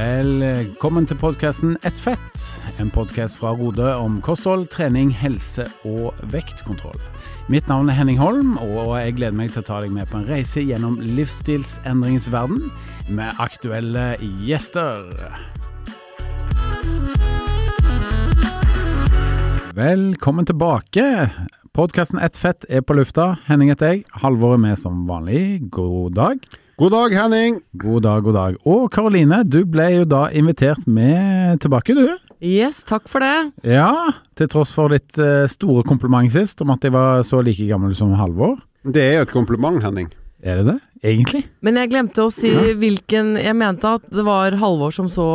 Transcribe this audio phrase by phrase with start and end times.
[0.00, 2.44] Velkommen til podkasten Ett fett,
[2.80, 6.96] en podkast fra Rode om kosthold, trening, helse og vektkontroll.
[7.52, 10.16] Mitt navn er Henning Holm, og jeg gleder meg til å ta deg med på
[10.22, 12.70] en reise gjennom livsstilsendringens verden
[13.12, 14.14] med aktuelle
[14.46, 15.10] gjester.
[19.76, 21.28] Velkommen tilbake.
[21.76, 23.34] Podkasten Ett fett er på lufta.
[23.50, 24.08] Henning heter jeg.
[24.24, 25.68] Halvor er med som vanlig.
[25.68, 26.50] God dag.
[26.80, 27.58] God dag, Henning.
[27.76, 28.54] God dag, god dag.
[28.64, 32.06] Og Karoline, du ble jo da invitert med tilbake, du.
[32.40, 33.50] Yes, takk for det.
[33.68, 33.90] Ja,
[34.38, 37.92] til tross for ditt eh, store kompliment sist om at jeg var så like gammel
[37.98, 38.56] som Halvor.
[38.88, 40.08] Det er jo et kompliment, Henning.
[40.40, 40.76] Er det det?
[41.04, 41.42] Egentlig?
[41.60, 42.48] Men jeg glemte å si
[42.80, 45.26] hvilken Jeg mente at det var Halvor som så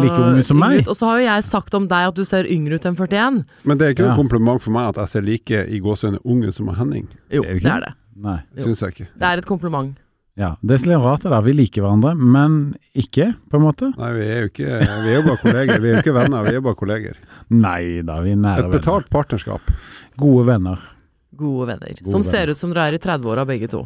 [0.00, 0.78] Like ung ut som meg.
[0.80, 0.88] Ut.
[0.88, 3.42] Og så har jo jeg sagt om deg at du ser yngre ut enn 41.
[3.68, 4.14] Men det er ikke Ja.
[4.14, 7.10] noe kompliment for meg at jeg ser like i gåsehudene ung ut som Henning.
[7.28, 7.92] Jo, Er det det er det.
[8.24, 8.38] Nei.
[8.56, 8.64] Jo.
[8.70, 9.08] Syns jeg ikke.
[9.20, 9.92] Det er et kompliment.
[10.36, 11.42] Ja, Det er litt rart det der.
[11.46, 12.54] Vi liker hverandre, men
[12.98, 13.90] ikke, på en måte.
[13.94, 15.78] Nei, vi er jo ikke Vi er jo bare kolleger.
[15.80, 17.20] Vi er jo ikke venner, vi er bare kolleger.
[17.54, 19.70] Nei da, vi er nære Et betalt partnerskap.
[20.18, 20.80] Gode venner.
[21.38, 21.92] Gode venner.
[22.00, 22.30] Gode som venner.
[22.32, 23.84] ser ut som dere er i 30-åra begge to.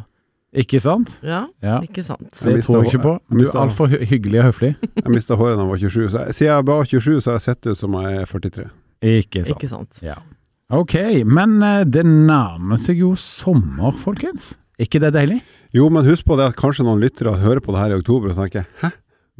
[0.57, 1.11] Ikke sant?
[1.21, 1.75] Ja, Ja.
[1.85, 2.31] ikke sant.
[2.33, 3.13] Det jeg tror jeg ikke på.
[3.29, 4.71] Du er altfor hyggelig og høflig.
[5.03, 6.09] Jeg mista håret da jeg var 27.
[6.09, 8.65] Så jeg, siden jeg var 27, så har jeg sett ut som jeg er 43.
[9.13, 9.53] Ikke sant.
[9.53, 9.99] Ikke sant.
[10.01, 10.15] Ja.
[10.73, 14.55] Ok, men eh, det nærmer seg jo sommer, folkens.
[14.81, 15.39] ikke det deilig?
[15.75, 18.31] Jo, men husk på det at kanskje noen lyttere hører på det her i oktober
[18.33, 18.89] og tenker hæ?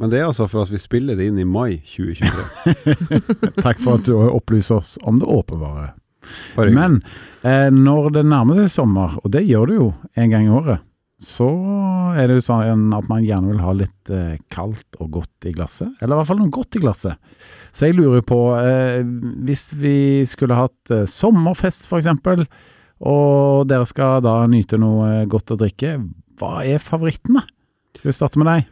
[0.00, 3.56] Men det er altså for at vi spiller det inn i mai 2023.
[3.64, 5.90] Takk for at du opplyser oss om det åpenbare.
[6.56, 6.72] Bare.
[6.72, 7.00] Men
[7.44, 10.86] eh, når det nærmer seg sommer, og det gjør det jo en gang i året,
[11.20, 11.50] så
[12.16, 15.52] er det jo sånn at man gjerne vil ha litt eh, kaldt og godt i
[15.52, 15.92] glasset.
[16.00, 17.20] Eller i hvert fall noe godt i glasset.
[17.76, 19.02] Så jeg lurer på, eh,
[19.44, 22.46] hvis vi skulle hatt eh, sommerfest eksempel,
[23.00, 25.98] og dere skal da nyte noe godt å drikke,
[26.40, 27.46] hva er favoritten, da?
[27.96, 28.68] Skal vi starte med deg?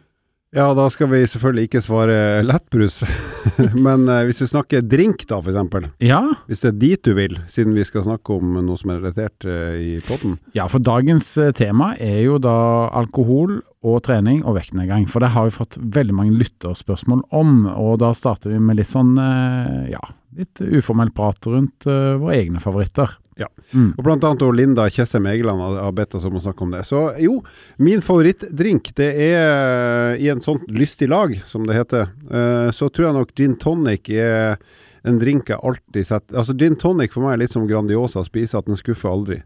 [0.56, 3.02] Ja, da skal vi selvfølgelig ikke svare lettbrus.
[3.86, 5.90] Men eh, hvis vi snakker drink, da, for eksempel.
[6.00, 9.02] Ja, Hvis det er dit du vil, siden vi skal snakke om noe som er
[9.02, 10.38] relatert eh, i podden.
[10.56, 12.56] Ja, for dagens eh, tema er jo da
[12.96, 15.04] alkohol og trening og vektnedgang.
[15.12, 18.88] For det har vi fått veldig mange lytterspørsmål om, og da starter vi med litt
[18.88, 20.02] sånn, eh, ja,
[20.38, 23.18] litt uformell prat rundt eh, våre egne favoritter.
[23.38, 23.46] Ja.
[23.72, 23.92] Mm.
[23.96, 26.80] Og blant annet Linda Tjessem Egeland har- bedt oss om å snakke om det.
[26.88, 27.36] Så jo,
[27.78, 32.08] min favorittdrink, det er eh, i en sånt lystig lag, som det heter.
[32.30, 34.58] Eh, Så tror jeg nok gin tonic er
[35.06, 38.26] en drink jeg alltid setter Altså gin tonic for meg er litt som Grandiosa å
[38.26, 39.38] spise, at den skuffer aldri.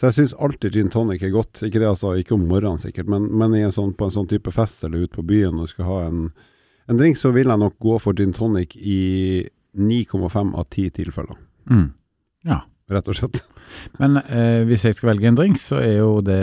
[0.00, 1.60] Så jeg syns alltid gin tonic er godt.
[1.64, 4.28] Ikke det altså, ikke om morgenen sikkert, men, men i en sånn, på en sånn
[4.28, 6.30] type fest eller ute på byen og skal ha en,
[6.88, 11.36] en drink, så vil jeg nok gå for gin tonic i 9,5 av 10 tilfeller.
[11.70, 11.86] Mm.
[12.48, 12.60] Ja.
[12.86, 13.40] Rett og slett.
[14.00, 16.38] Men eh, hvis jeg skal velge en drink, så er jo det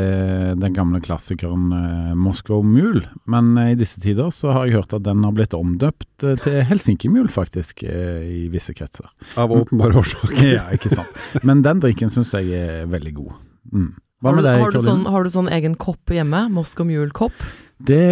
[0.59, 3.05] den gamle klassikeren eh, Moscow Mule.
[3.31, 6.35] Men eh, i disse tider så har jeg hørt at den har blitt omdøpt eh,
[6.43, 9.07] til Helsinki Mule, faktisk, eh, i visse kretser.
[9.39, 10.41] Av åpenbare årsaker.
[10.53, 11.15] Ja, ikke sant.
[11.47, 13.37] Men den drinken syns jeg er veldig god.
[13.71, 13.91] Mm.
[14.23, 14.91] Hva med deg, har, du Karoline?
[14.91, 16.45] sånn, har du sånn egen kopp hjemme?
[16.51, 17.47] Moscow Mule-kopp?
[17.83, 18.03] Det,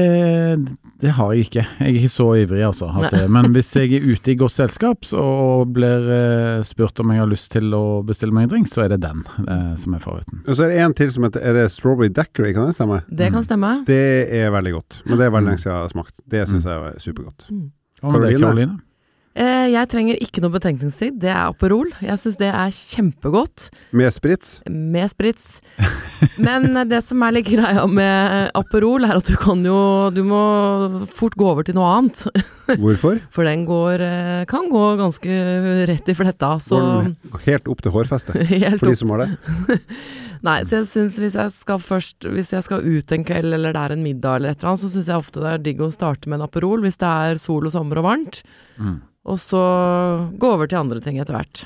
[1.01, 1.63] det har jeg ikke.
[1.79, 2.87] Jeg er ikke så ivrig, altså.
[3.33, 7.29] Men hvis jeg er ute i godt selskap og blir eh, spurt om jeg har
[7.31, 10.43] lyst til å bestille meg en drink, så er det den eh, som er favoritten.
[10.47, 13.01] Og så er det en til som heter Er det Strawberry Dackery, kan det stemme?
[13.09, 13.73] Det kan stemme.
[13.89, 14.01] Det
[14.41, 15.01] er veldig godt.
[15.05, 15.51] Men det er veldig Mm.
[15.51, 16.15] lenge siden jeg har smakt.
[16.29, 17.47] Det syns jeg er supergodt.
[17.49, 18.79] Deg, Karoline?
[19.31, 21.15] Eh, jeg trenger ikke noe betenkningstid.
[21.23, 21.93] Det er Aperol.
[22.03, 23.69] Jeg syns det er kjempegodt.
[23.95, 24.57] Med sprits.
[24.67, 25.45] Med sprits.
[26.35, 30.41] Men det som er litt greia med Aperol, er at du kan jo Du må
[31.15, 32.25] fort gå over til noe annet.
[32.75, 33.21] Hvorfor?
[33.35, 35.37] For den går eh, kan gå ganske
[35.87, 36.57] rett i fletta.
[36.59, 39.87] Så Går den helt opp til hårfestet, helt for de som har det.
[40.45, 43.75] Nei, så jeg syns hvis jeg skal først Hvis jeg skal ut en kveld, eller
[43.75, 45.83] det er en middag eller et eller annet, så syns jeg ofte det er digg
[45.85, 48.41] å starte med en Aperol hvis det er sol og sommer og varmt.
[48.81, 48.99] Mm.
[49.29, 49.61] Og så
[50.41, 51.65] gå over til andre ting etter hvert.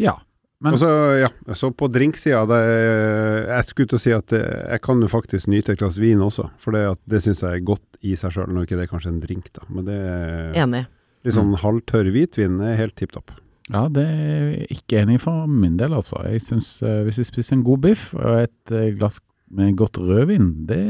[0.00, 0.16] Ja.
[0.64, 0.88] Men Og så,
[1.20, 1.28] ja,
[1.58, 4.40] så på drinksida Jeg skulle til å si at det,
[4.70, 7.58] jeg kan jo faktisk nyte et glass vin også, for det, at det syns jeg
[7.58, 8.48] er godt i seg sjøl.
[8.48, 10.84] Nå er ikke det kanskje en drink, da, men det er Enig.
[11.26, 13.34] litt sånn halvtørr hvitvin er helt tipp topp.
[13.68, 16.22] ja, det er ikke enig for min del, altså.
[16.28, 19.20] Jeg syns eh, hvis jeg spiser en god biff og et eh, glass
[19.54, 20.80] med godt rødvin, det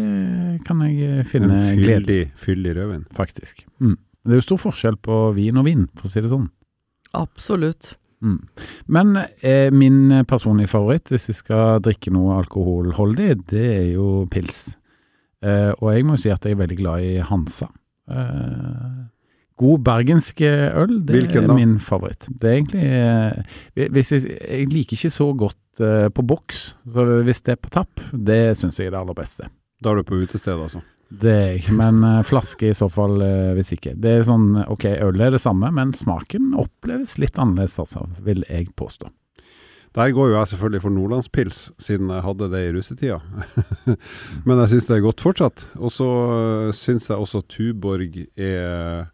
[0.66, 3.06] kan jeg eh, finne glede i, fyldig, fyldig rødvin.
[3.14, 3.64] faktisk.
[3.82, 3.98] Mm.
[4.24, 6.48] Det er jo stor forskjell på vin og vin, for å si det sånn.
[7.14, 7.94] Absolutt.
[8.24, 8.40] Mm.
[8.96, 14.78] Men eh, min personlige favoritt, hvis jeg skal drikke noe alkoholholdig, det er jo pils.
[15.44, 17.68] Eh, og jeg må si at jeg er veldig glad i Hansa.
[18.08, 19.02] Eh,
[19.60, 22.26] god bergensk øl, det Hvilken er min favoritt.
[22.28, 26.64] Det er egentlig eh, hvis jeg, jeg liker ikke så godt eh, på boks,
[26.96, 29.52] så hvis det er på tapp, det syns jeg er det aller beste.
[29.84, 30.80] Da er du på utestedet, altså.
[31.20, 33.94] Det er jeg men eh, flaske i så fall eh, hvis ikke.
[34.00, 38.42] Det er sånn, ok, øl er det samme, men smaken oppleves litt annerledes, altså, vil
[38.48, 39.10] jeg påstå.
[39.94, 43.20] Der går jo jeg selvfølgelig for nordlandspils, siden jeg hadde det i russetida.
[44.46, 45.62] Men jeg syns det er godt fortsatt.
[45.78, 49.06] Og så øh, syns jeg også Tuborg er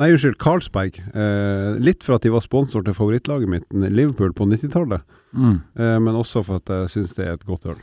[0.00, 0.96] Nei, unnskyld, Carlsberg.
[1.12, 5.02] Eh, litt for at de var sponsor til favorittlaget mitt, Liverpool, på 90-tallet.
[5.36, 5.58] Mm.
[5.76, 7.82] Eh, men også for at jeg syns det er et godt øl.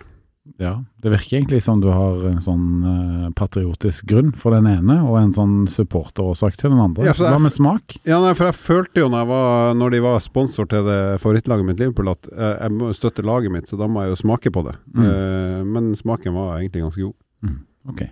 [0.62, 0.74] Ja,
[1.04, 5.20] det virker egentlig som du har en sånn eh, patriotisk grunn for den ene, og
[5.20, 7.06] en sånn supporterårsak til den andre.
[7.10, 7.98] Ja, Hva med smak?
[8.08, 11.00] Ja, nei, for jeg følte jo når, jeg var, når de var sponsor til det
[11.24, 14.22] favorittlaget mitt, Liverpool, at eh, jeg må støtte laget mitt, så da må jeg jo
[14.24, 14.78] smake på det.
[14.96, 15.04] Mm.
[15.06, 17.18] Eh, men smaken var egentlig ganske god.
[17.46, 17.60] Mm.
[17.94, 18.08] Ok.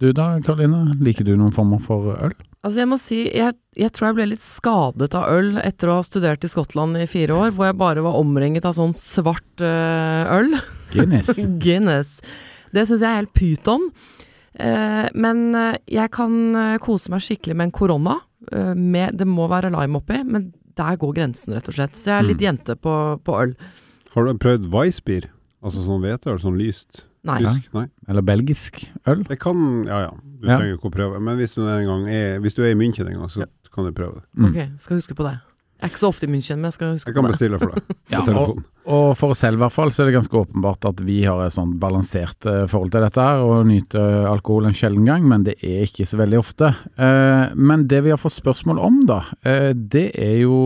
[0.00, 2.32] Du da, Karoline, liker du noen former for øl?
[2.64, 5.98] Altså jeg må si, jeg, jeg tror jeg ble litt skadet av øl etter å
[5.98, 9.64] ha studert i Skottland i fire år, hvor jeg bare var omringet av sånn svart
[9.64, 10.54] øl.
[10.92, 11.30] Guinness?
[11.64, 12.14] Guinness.
[12.74, 13.88] Det syns jeg er helt pyton.
[14.54, 18.18] Eh, men eh, jeg kan eh, kose meg skikkelig med en korona.
[18.50, 20.46] Med, det må være lime oppi, men
[20.78, 21.92] der går grensen, rett og slett.
[21.98, 22.46] Så jeg er litt Mm.
[22.46, 23.52] jente på, på øl.
[24.14, 25.26] Har du prøvd Weissbier?
[25.62, 27.02] Altså sånn hveteøl, sånn lyst?
[27.28, 27.36] Nei.
[27.44, 27.52] Ja.
[27.52, 27.68] Tysk?
[27.76, 27.84] Nei.
[28.08, 29.26] Eller belgisk øl?
[29.28, 30.56] Det kan Ja ja, du Ja.
[30.56, 31.20] trenger ikke å prøve.
[31.20, 33.84] Men hvis du, en gang er, hvis du er i München en gang, så kan
[33.84, 34.24] du prøve det.
[34.40, 34.48] Mm.
[34.48, 35.36] Ok, skal huske på det.
[35.80, 37.72] Jeg er ikke så ofte i München, men jeg skal huske Jeg kan bestille for
[37.72, 38.64] deg på Ja, og, telefonen.
[38.92, 41.40] og for oss selv i hvert fall, så er det ganske åpenbart at vi har
[41.46, 45.46] et sånn balansert eh, forhold til dette her, og nyter alkohol en sjelden gang, men
[45.48, 46.70] det er ikke så veldig ofte.
[47.00, 50.58] Eh, men det vi har fått spørsmål om, da, eh, det er jo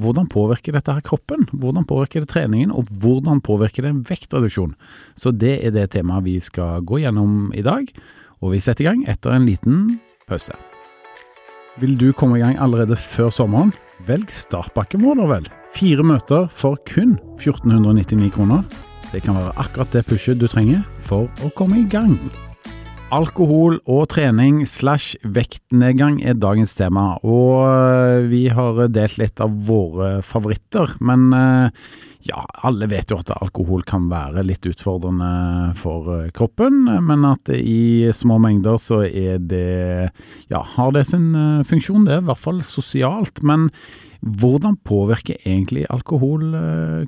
[0.00, 1.44] hvordan påvirker dette her kroppen?
[1.52, 4.72] Hvordan påvirker det treningen, og hvordan påvirker det en vektreduksjon?
[5.18, 7.90] Så det er det temaet vi skal gå gjennom i dag,
[8.40, 9.82] og vi setter i gang etter en liten
[10.28, 10.56] pause.
[11.82, 13.72] Vil du komme i gang allerede før sommeren?
[14.06, 15.48] Velg startpakken vår, da vel.
[15.74, 18.62] Fire møter for kun 1499 kroner.
[19.10, 22.14] Det kan være akkurat det pushet du trenger for å komme i gang.
[23.14, 29.52] Alkohol og trening slash vektnedgang er dagens tema, og øh, vi har delt litt av
[29.68, 30.96] våre favoritter.
[30.98, 31.84] Men øh,
[32.26, 35.30] ja, alle vet jo at alkohol kan være litt utfordrende
[35.78, 40.10] for øh, kroppen, men at i små mengder så er det
[40.50, 41.30] ja, har det sin
[41.70, 43.44] funksjon, det i hvert fall sosialt.
[43.46, 43.68] Men
[44.24, 46.50] hvordan påvirker egentlig alkohol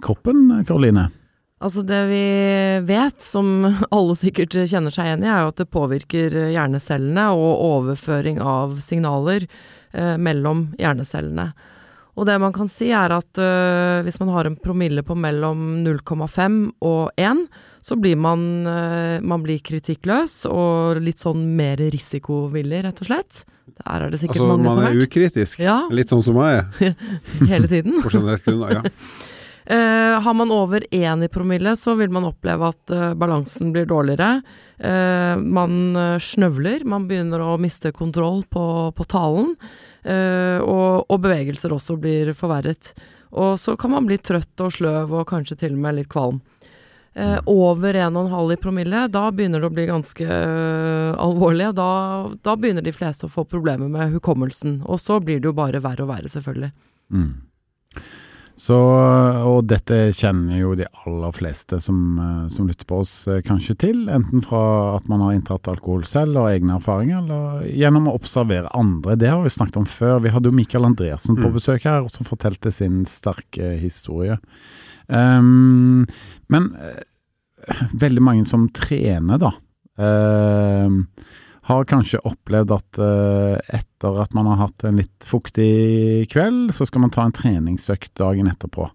[0.05, 1.09] kroppen, Karoline?
[1.57, 2.25] Altså det vi
[2.85, 3.65] vet, som
[3.97, 8.77] alle sikkert kjenner seg igjen i, er jo at det påvirker hjernecellene og overføring av
[8.85, 9.47] signaler
[9.97, 11.51] eh, mellom hjernecellene.
[12.17, 15.83] Og det man kan si er at eh, hvis man har en promille på mellom
[15.85, 17.43] 0,5 og 1,
[17.85, 23.45] så blir man, eh, man blir kritikkløs og litt sånn mer risikovillig, rett og slett.
[23.77, 24.91] Der er det sikkert Altså, mange som har vært.
[24.91, 25.61] Altså man er ukritisk.
[25.61, 27.01] Ja, Litt sånn som jeg er,
[27.53, 27.99] hele tiden.
[28.05, 28.79] på generelt grunnlag.
[28.81, 28.93] Ja.
[29.67, 33.87] Eh, har man over én i promille, så vil man oppleve at eh, balansen blir
[33.91, 34.43] dårligere.
[34.79, 39.57] Eh, man snøvler, man begynner å miste kontroll på, på talen.
[40.07, 42.93] og, og bevegelser også blir forverret.
[43.35, 46.39] Og så kan man bli trøtt og sløv og kanskje til og med litt kvalm.
[47.51, 50.37] Over 1,5 i promille, da begynner det å bli ganske
[51.19, 51.73] alvorlig.
[51.75, 51.89] Da,
[52.39, 54.79] da begynner de fleste å få problemer med hukommelsen.
[54.87, 56.71] Og så blir det jo bare verre og verre, selvfølgelig.
[57.11, 57.33] Mm.
[58.57, 58.77] Så,
[59.45, 63.75] og dette kjenner jo de aller fleste som, eh, som lytter på oss eh, kanskje
[63.83, 68.15] til, enten fra at man har inntatt alkohol selv og egne erfaringer, eller gjennom å
[68.17, 69.19] observere andre.
[69.21, 70.23] Det har vi snakket om før.
[70.25, 71.57] Vi hadde jo Mikael Andresen på Mm.
[71.59, 74.39] besøk her, som fortalte sin sterke historie.
[75.09, 76.07] Um,
[76.49, 77.05] men eh,
[77.93, 79.53] veldig mange som trener, da.
[80.01, 81.07] ehm,
[81.67, 86.87] har kanskje opplevd at eh, etter at man har hatt en litt fuktig kveld, så
[86.87, 88.87] skal man ta en treningsøkt dagen etterpå.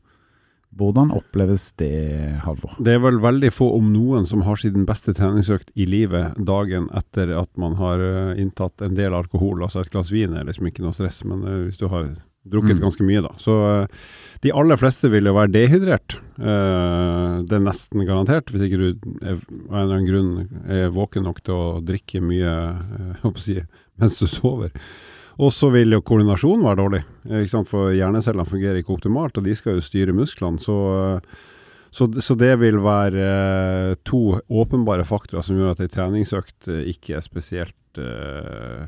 [0.80, 1.92] Hvordan oppleves det,
[2.46, 2.78] Halvor?
[2.80, 6.88] Det er vel veldig få, om noen, som har sin beste treningsøkt i livet dagen
[6.96, 9.66] etter at man har eh, inntatt en del alkohol.
[9.66, 12.14] Altså et glass vin er liksom ikke noe stress, men eh, hvis du har
[12.48, 12.82] drukket Mm.
[12.82, 13.32] ganske mye, da.
[13.38, 13.88] Så eh,
[14.42, 16.18] de aller fleste vil jo være dehydrert.
[16.40, 18.88] Eh, det er nesten garantert, hvis ikke du
[19.22, 22.56] av en eller annen grunn er våken nok til å drikke mye
[23.22, 23.60] eh, si,
[24.02, 24.72] mens du sover.
[25.42, 27.04] Og så vil jo koordinasjonen være dårlig,
[27.70, 30.60] for hjernecellene fungerer ikke optimalt, og de skal jo styre musklene.
[30.62, 30.76] Så,
[31.92, 36.84] så, så det vil være eh, to åpenbare faktorer som gjør at ei treningsøkt eh,
[36.94, 38.86] ikke er spesielt eh,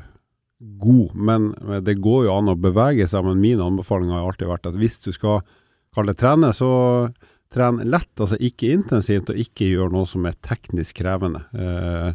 [0.60, 1.14] god.
[1.14, 1.50] Men
[1.84, 5.00] det går jo an å bevege seg, men min anbefaling har alltid vært at hvis
[5.04, 5.42] du skal
[5.94, 6.70] kalle det trene, så
[7.54, 11.44] tren lett, altså ikke intensivt, og ikke gjør noe som er teknisk krevende.
[11.54, 12.14] Eh,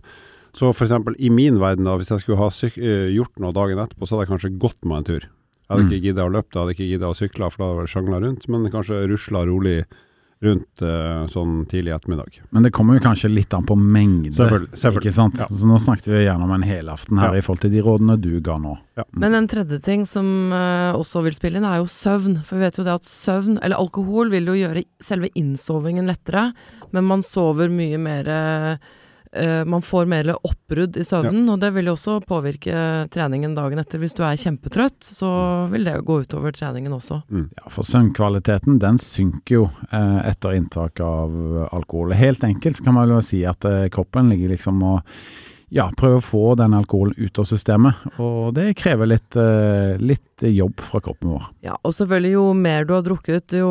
[0.58, 4.08] så eksempel i min verden, da, hvis jeg skulle ha eh, gjort noe dagen etterpå,
[4.08, 5.28] så hadde jeg kanskje gått meg en tur.
[5.70, 5.90] Jeg hadde Mm.
[5.92, 8.20] ikke giddet å løpe, jeg hadde ikke giddet å sykle, for da hadde jeg sjangla
[8.26, 9.86] rundt, men kanskje rusla rolig
[10.42, 12.38] rundt uh, sånn tidlig ettermiddag.
[12.56, 15.12] Men det kommer jo kanskje litt an på mengde, Selvfølgelig, selvfølgelig.
[15.12, 15.42] ikke sant?
[15.42, 15.48] Ja.
[15.52, 17.42] Så nå snakket vi gjerne om en helaften her Ja.
[17.42, 18.78] i forhold til de rådene du ga nå.
[19.20, 22.40] Men en tredje ting som uh, også vil spille inn, er jo søvn.
[22.48, 26.54] For vi vet jo det at søvn, eller alkohol, vil jo gjøre selve innsovingen lettere,
[26.96, 28.32] men man sover mye mer
[29.36, 33.82] eh, Man får mer oppbrudd i søvnen, og det vil jo også påvirke treningen dagen
[33.82, 34.02] etter.
[34.02, 35.32] Hvis du er kjempetrøtt, så
[35.72, 37.22] vil det gå utover treningen også.
[37.30, 41.36] Ja, For søvnkvaliteten den synker jo uh, etter inntak av
[41.72, 42.16] alkohol.
[42.18, 45.16] Helt enkelt så kan man jo si at uh, kroppen ligger liksom og
[45.70, 48.08] ja, prøver å få den alkoholen ut av systemet.
[48.18, 49.36] Og det krever litt,
[50.02, 51.44] litt jobb fra kroppen vår.
[51.62, 53.70] Ja, og selvfølgelig jo mer du har drukket, jo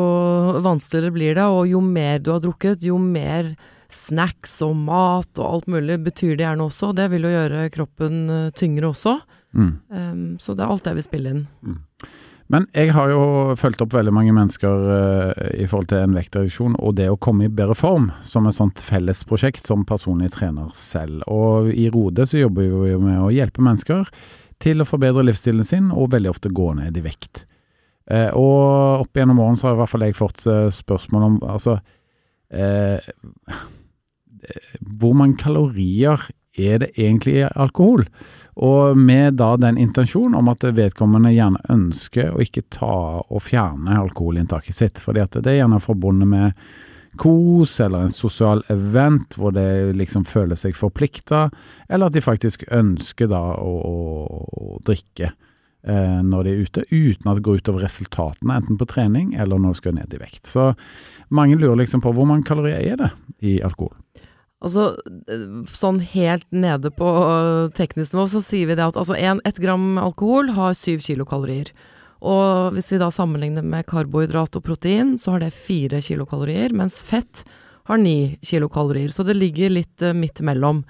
[0.63, 3.51] vanskeligere blir det, og jo mer du har drukket, jo mer
[3.89, 6.93] snacks og mat og alt mulig betyr det gjerne også.
[6.97, 9.17] Det vil jo gjøre kroppen eh, tyngre også.
[9.57, 9.71] Mm.
[9.89, 11.45] Um, så det er alt det vi spiller inn.
[12.53, 13.21] Men jeg har jo
[13.57, 17.45] fulgt opp veldig mange mennesker uh, i forhold til en vektreduksjon og det å komme
[17.45, 21.25] i bedre form, som et sånt fellesprosjekt som personlig trener selv.
[21.29, 24.09] Og i Rode så jobber vi jo med å hjelpe mennesker
[24.61, 27.45] til å forbedre livsstilen sin, og veldig ofte gå ned i vekt.
[28.09, 30.45] Uh, og opp gjennom årene så har i hvert fall jeg fått
[30.77, 31.77] spørsmål om altså
[32.49, 32.97] eh,
[34.99, 36.27] Hvor mange kalorier
[36.59, 38.05] er det egentlig alkohol?
[38.59, 43.95] Og med da den intensjon om at vedkommende gjerne ønsker å ikke ta og fjerne
[44.01, 46.65] alkoholinntaket sitt, fordi at det er gjerne forbundet med
[47.19, 51.47] kos eller en sosial event hvor det liksom føler seg forplikta,
[51.89, 53.95] eller at de faktisk ønsker da å, å,
[54.75, 58.87] å drikke eh, når de er ute, uten at det går utover resultatene, enten på
[58.89, 60.51] trening eller når de skal ned i vekt.
[60.51, 60.73] Så
[61.33, 63.95] mange lurer liksom på hvor mange kalorier er det i alkohol?
[64.59, 64.89] Altså,
[65.31, 67.07] eh, sånn helt nede på
[67.77, 71.71] teknisk nivå, så sier vi det at altså en, ett gram alkohol har syv kilokalorier.
[72.19, 76.99] Og hvis vi da sammenligner med karbohydrat og protein, så har det fire kilokalorier, mens
[76.99, 77.45] fett
[77.87, 79.09] har ni kilokalorier.
[79.09, 80.83] Så det ligger litt uh, midt imellom.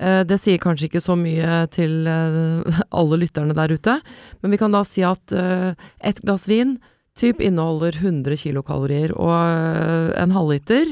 [0.00, 3.98] Uh, det sier kanskje ikke så mye til uh, alle lytterne der ute,
[4.40, 6.78] men vi kan da si at uh, ett glass vin
[7.16, 10.90] typ inneholder 100 kilokalorier, og en halvliter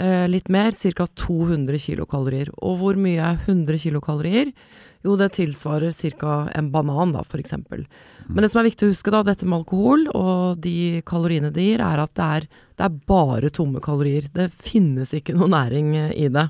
[0.00, 1.06] eh, litt mer, ca.
[1.06, 2.50] 200 kilokalorier.
[2.64, 4.54] Og hvor mye er 100 kilokalorier?
[5.04, 6.48] Jo, det tilsvarer ca.
[6.54, 7.86] en banan, da, for eksempel.
[8.28, 11.64] Men det som er viktig å huske, da, dette med alkohol og de kaloriene det
[11.64, 14.28] gir, er at det er, det er bare tomme kalorier.
[14.34, 16.48] Det finnes ikke noe næring eh, i det.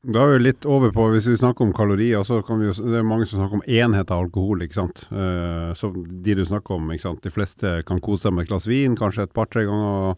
[0.00, 2.72] Da er vi litt over på, hvis vi snakker om kalorier, så kan vi jo,
[2.72, 5.02] det er mange som snakker om enhet av alkohol, ikke sant.
[5.12, 7.20] Eh, så de du snakker om, ikke sant.
[7.26, 10.16] De fleste kan kose seg med et glass vin, kanskje et par-tre ganger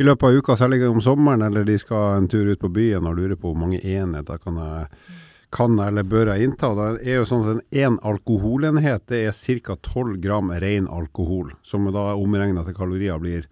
[0.00, 3.04] i løpet av uka, særlig om sommeren, eller de skal en tur ut på byen
[3.04, 4.88] og lurer på hvor mange enheter kan jeg,
[5.52, 6.72] kan eller bør jeg innta.
[6.80, 9.76] Det er jo sånn at en alkoholenhet, det er ca.
[9.76, 13.44] 12 gram ren alkohol, som da omregna til kalorier blir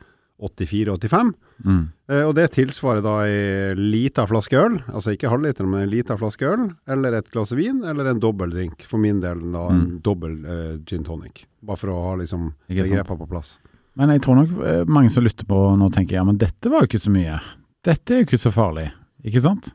[0.42, 1.30] 84-85.
[1.64, 1.82] Mm.
[2.10, 6.16] Eh, og det tilsvarer da ei lita flaske øl, altså ikke halvliter, men ei lita
[6.20, 8.84] flaske øl, eller et glass vin, eller en dobbeldrink.
[8.90, 10.00] For min del da en Mm.
[10.02, 11.46] dobbel eh, gin tonic.
[11.62, 13.58] Bare for å ha liksom Ikke på plass.
[13.96, 16.84] Men jeg tror nok eh, mange som lytter på nå tenker ja, men dette var
[16.84, 17.40] jo ikke så mye.
[17.82, 18.90] Dette er jo ikke så farlig,
[19.24, 19.72] ikke sant?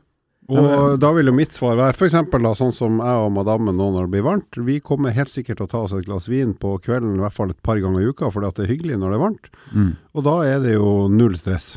[0.52, 2.16] Og da vil jo mitt svar være f.eks.
[2.58, 4.58] sånn som jeg og madammen nå når det blir varmt.
[4.68, 7.36] Vi kommer helt sikkert til å ta oss et glass vin på kvelden i hvert
[7.36, 9.50] fall et par ganger i uka, fordi at det er hyggelig når det er varmt.
[9.72, 9.90] Mm.
[10.12, 11.74] Og da er det jo null stress.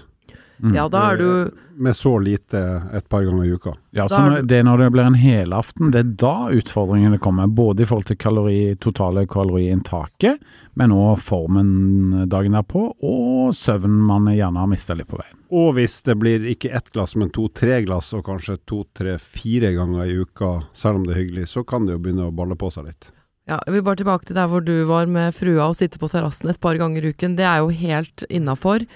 [0.64, 0.76] Mm.
[0.76, 2.60] Ja, da er du Med så lite
[2.96, 3.74] et par ganger i uka.
[3.92, 7.50] Ja, så når, det er når det blir en helaften, det er da utfordringene kommer.
[7.52, 10.40] Både i forhold til kalori, totale kaloriinntaket,
[10.80, 15.36] men òg formen dagen derpå, og søvn man gjerne har mista litt på veien.
[15.52, 20.16] Og hvis det blir ikke ett glass, men to-tre glass, og kanskje to-tre-fire ganger i
[20.24, 22.88] uka, selv om det er hyggelig, så kan det jo begynne å balle på seg
[22.88, 23.12] litt.
[23.46, 26.10] Ja, jeg vil bare tilbake til der hvor du var med frua og sitte på
[26.10, 27.36] terrassen et par ganger i uken.
[27.38, 28.88] Det er jo helt innafor.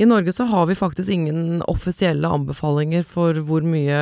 [0.00, 3.98] I Norge så har vi faktisk ingen offisielle anbefalinger for hvor mye,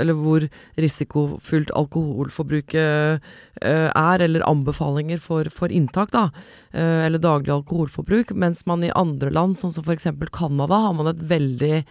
[0.00, 0.46] eller hvor
[0.80, 3.20] risikofylt alkoholforbruket
[3.62, 6.24] eh, er, eller anbefalinger for, for inntak, da,
[6.72, 10.10] eh, eller daglig alkoholforbruk, mens man i andre land, sånn som f.eks.
[10.34, 11.84] Canada, har man et veldig,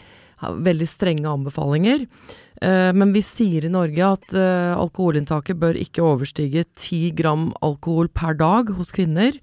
[0.68, 2.04] veldig strenge anbefalinger.
[2.60, 8.36] Eh, Men vi sier i Norge at alkoholinntaket bør ikke overstige 10 gram alkohol per
[8.44, 9.40] dag hos kvinner,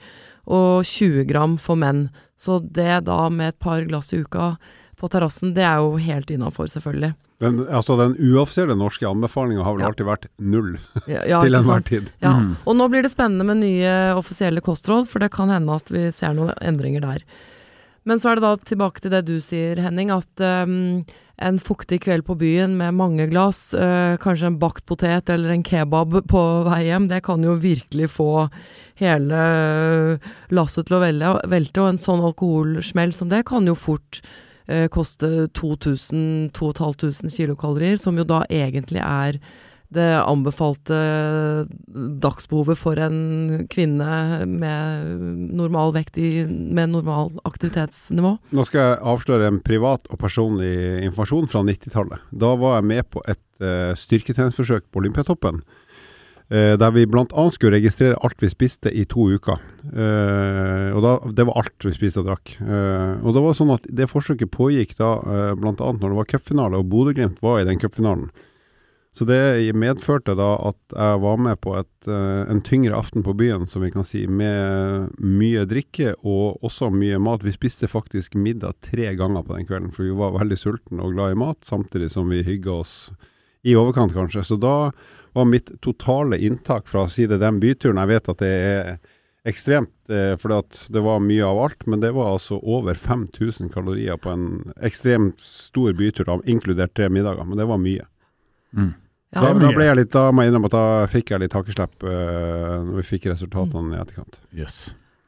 [0.47, 2.09] og 20 gram for menn.
[2.37, 4.57] Så det da med et par glass i uka
[5.01, 7.15] på terrassen, det er jo helt innafor, selvfølgelig.
[7.43, 9.89] Den, altså den uoffisielle norske anbefalinga har vel Ja.
[9.91, 10.79] alltid vært null
[11.11, 12.13] Ja, ja, til enhver tid.
[12.23, 12.37] Ja.
[12.41, 12.53] Mm.
[12.65, 16.07] Og nå blir det spennende med nye offisielle kostråd, for det kan hende at vi
[16.15, 17.25] ser noen endringer der.
[18.07, 21.03] Men så er det da tilbake til det du sier, Henning, at um,
[21.37, 25.65] en fuktig kveld på byen med mange glass, uh, kanskje en bakt potet eller en
[25.67, 28.49] kebab på vei hjem, det kan jo virkelig få
[29.01, 29.41] hele
[30.55, 34.21] lasset til å velte, og en sånn alkoholsmell som det kan jo fort
[34.71, 39.41] eh, koste 2000-2500 kilokalorier, som jo da egentlig er
[39.93, 40.97] det anbefalte
[42.23, 45.23] dagsbehovet for en kvinne med
[45.55, 48.37] normal vekt i, med normal aktivitetsnivå.
[48.55, 50.75] Nå skal jeg avsløre en privat og personlig
[51.05, 52.29] informasjon fra 90-tallet.
[52.33, 55.63] Da var jeg med på et uh, styrketreningsforsøk på Olympiatoppen.
[56.53, 57.45] Uh, der vi bl.a.
[57.53, 59.61] skulle registrere alt vi spiste i to uker.
[59.85, 62.57] Uh, og da, Det var alt vi spiste og drakk.
[63.23, 65.77] og Det var sånn at det forsøket pågikk da uh, bl.a.
[65.77, 68.33] når det var cupfinale, og Bodø-Glimt var i den cupfinalen.
[69.15, 73.37] Så det medførte da at jeg var med på et, uh, en tyngre aften på
[73.39, 77.45] byen, som vi kan si, med mye drikke og også mye mat.
[77.47, 81.15] Vi spiste faktisk middag tre ganger på den kvelden, for vi var veldig sultne og
[81.15, 82.97] glad i mat, samtidig som vi hygga oss
[83.63, 84.43] i overkant, kanskje.
[84.45, 84.91] Så da
[85.35, 88.91] var mitt totale inntak fra å si det den byturen Jeg vet at det er
[89.47, 90.59] ekstremt, eh, for
[90.91, 95.41] det var mye av alt, men det var altså over 5000 kalorier på en ekstremt
[95.41, 97.45] stor bytur, da, inkludert tre middager.
[97.45, 98.07] Men det var mye.
[98.75, 98.95] Mm.
[99.35, 101.57] Ja, da, da ble jeg litt, da må jeg innrømme at da fikk jeg litt
[101.57, 104.39] hakeslepp uh, når vi fikk resultatene i etterkant.
[104.55, 104.77] Yes.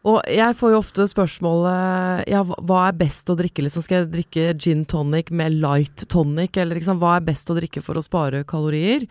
[0.07, 3.65] Og jeg får jo ofte spørsmålet ja, hva- hva er best å drikke?
[3.67, 7.57] Liksom, skal jeg drikke gin tonic med light tonic, eller liksom, hva er best å
[7.59, 9.09] drikke for å spare kalorier?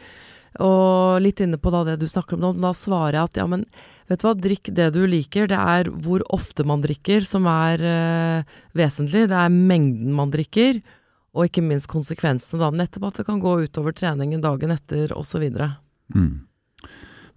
[0.64, 3.48] Og litt inne på da det du snakker om nå, da svarer jeg at ja,
[3.52, 3.66] men
[4.08, 5.50] vet du hva, drikk det du liker.
[5.52, 9.26] Det er hvor ofte man drikker som er uh, vesentlig.
[9.28, 10.80] Det er mengden man drikker,
[11.36, 12.72] og ikke minst konsekvensene, da.
[12.72, 15.44] Nettopp at det kan gå utover treningen dagen etter, osv.
[16.16, 16.46] Mm.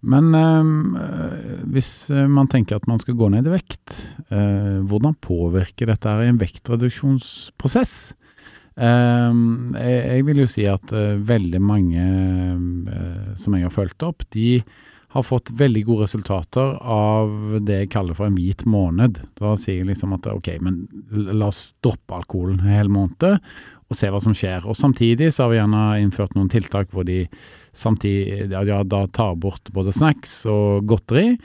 [0.09, 3.97] Men eh, hvis eh, man tenker at man skal gå ned i vekt,
[4.31, 7.99] øh, hvordan påvirker dette her i en vektreduksjonsprosess?
[8.78, 12.05] Ehm, jeg, jeg vil jo si at uh, veldig mange
[12.87, 14.61] uh, som jeg har fulgt opp, de
[15.17, 19.23] har fått veldig gode resultater av det jeg kaller for en hvit måned.
[19.40, 23.40] Da sier jeg liksom at ok, men la oss droppe alkoholen en hel måned,
[23.88, 24.66] og se hva som skjer.
[24.68, 27.22] Og samtidig så har vi gjerne innført noen tiltak hvor de
[27.77, 31.37] samtidig ja, da tar bort både snacks og godteri,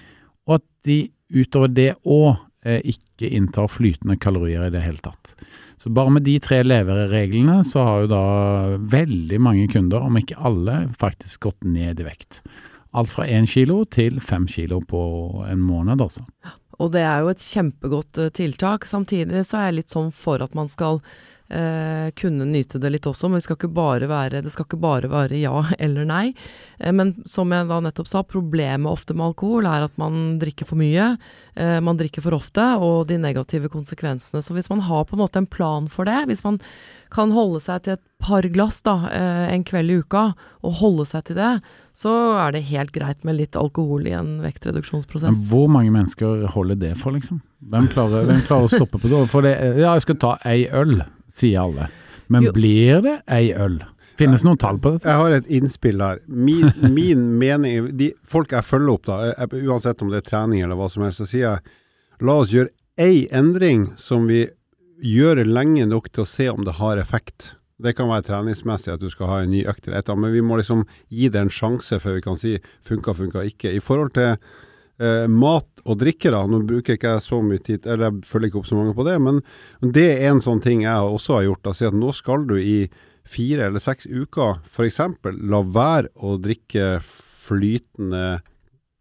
[0.47, 0.97] og at de
[1.34, 2.34] utover det òg
[2.65, 5.36] eh, ikke inntar flytende kalorier i det hele tatt.
[5.79, 8.25] Så bare med de tre levereglene så har jo da
[8.91, 12.41] veldig mange kunder, om ikke alle, faktisk gått ned i vekt.
[12.93, 15.01] Alt fra én kilo til fem kilo på
[15.49, 16.23] en måned, altså.
[16.82, 18.88] Og det er jo et kjempegodt eh, tiltak.
[18.89, 21.01] Samtidig så er jeg litt sånn for at man skal
[21.49, 24.79] eh, kunne nyte det litt også, men vi skal ikke bare være, det skal ikke
[24.84, 26.25] bare være ja eller nei.
[26.79, 30.69] Eh, men som jeg da nettopp sa, problemet ofte med alkohol er at man drikker
[30.69, 31.13] for mye,
[31.56, 34.43] eh, man drikker for ofte, og de negative konsekvensene.
[34.43, 36.60] Så hvis man har på en måte en plan for det, hvis man
[37.13, 40.23] kan holde seg til et par glass da, eh, en kveld i uka,
[40.65, 41.53] og holde seg til det,
[41.93, 45.43] så er det helt greit med litt alkohol i en Men vektreduksjonsprosess.
[45.49, 47.41] hvor mange mennesker holder det for, liksom?
[47.69, 49.29] Hvem klarer, hvem klarer å stoppe på det?
[49.29, 51.03] For det, ja, jeg skal ta ei øl,
[51.34, 51.89] sier alle.
[52.32, 52.54] Men Jo.
[52.56, 53.82] blir det ei øl?
[54.17, 55.10] Finnes det noen tall på dette?
[55.10, 56.19] Jeg har et innspill her.
[56.28, 60.62] Min, min mening de Folk jeg følger opp, da, jeg, uansett om det er trening
[60.62, 62.69] eller hva som helst, så sier jeg la oss gjøre
[63.02, 64.46] ei endring som vi
[65.04, 67.56] gjør lenge nok til å se om det har effekt.
[67.84, 70.24] Det kan være treningsmessig at du skal ha en ny økt eller et eller annet,
[70.28, 72.54] men vi må liksom gi det en sjanse før vi kan si
[72.88, 73.74] funka, funka ikke.
[73.74, 74.38] I forhold til
[75.01, 78.51] eh, mat og drikke, da, nå bruker ikke jeg så mye tid, eller jeg følger
[78.51, 79.41] ikke opp så mange på det, men
[79.82, 81.73] det er en sånn ting jeg også har gjort.
[81.77, 82.77] Si at nå skal du i
[83.23, 84.99] fire eller seks uker f.eks.
[85.47, 88.41] la være å drikke flytende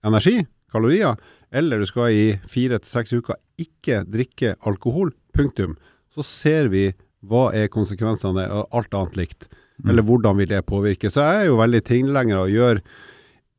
[0.07, 1.19] energi, kalorier,
[1.53, 5.77] eller du skal i fire til seks uker ikke drikke alkohol, punktum.
[6.13, 6.91] Så ser vi
[7.29, 9.49] hva er konsekvensene av alt annet likt,
[9.87, 11.11] eller hvordan vil det påvirke.
[11.11, 12.83] Så jeg er jo veldig tilhenger av å gjøre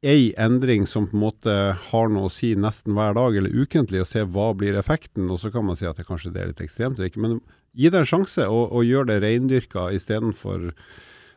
[0.04, 4.04] ei endring som på en måte har noe å si nesten hver dag eller ukentlig,
[4.04, 5.30] og se hva blir effekten.
[5.32, 7.40] Og så kan man si at det kanskje det er litt ekstremt, men
[7.74, 10.74] gi det en sjanse, og, og gjør det reindyrka istedenfor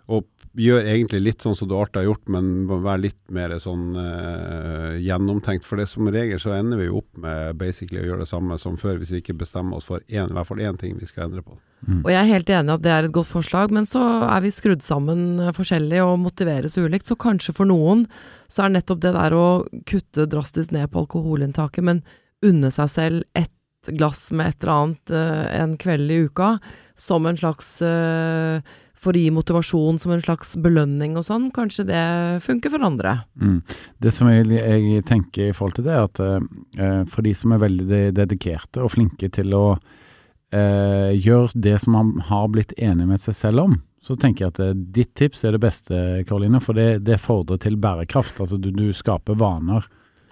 [0.07, 0.21] å
[0.57, 3.91] gjøre egentlig litt sånn som du alltid har gjort, men må være litt mer sånn
[3.99, 5.67] uh, gjennomtenkt.
[5.69, 8.59] For det som regel så ender vi jo opp med basically å gjøre det samme
[8.61, 11.09] som før, hvis vi ikke bestemmer oss for en, i hvert fall én ting vi
[11.09, 11.59] skal endre på.
[11.87, 14.55] Og jeg er helt enig at det er et godt forslag, men så er vi
[14.55, 17.07] skrudd sammen eh, forskjellig og motiveres ulikt.
[17.07, 18.07] Så kanskje for noen
[18.49, 19.47] så er nettopp det der å
[19.89, 22.03] kutte drastisk ned på alkoholinntaket, men
[22.47, 23.53] unne seg selv ett
[23.95, 26.57] glass med et eller annet uh, en kveld i uka,
[26.99, 31.85] som en slags eh, For å gi motivasjon som en slags belønning og sånn, kanskje
[31.91, 32.05] det
[32.45, 33.19] funker for andre.
[33.41, 33.59] Mm.
[34.03, 37.53] Det som jeg, jeg tenker i forhold til det, er at eh, for de som
[37.53, 43.09] er veldig dedikerte og flinke til å eh, gjøre det som man har blitt enig
[43.11, 46.63] med seg selv om, så tenker jeg at eh, ditt tips er det beste, Karoline,
[46.65, 48.41] for det, det fordrer til bærekraft.
[48.41, 49.85] Altså du, du skaper vaner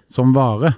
[0.09, 0.73] som vare.